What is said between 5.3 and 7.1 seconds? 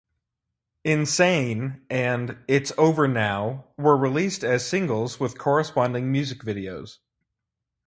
corresponding music videos.